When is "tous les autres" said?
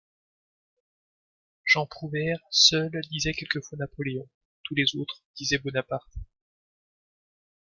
4.63-5.21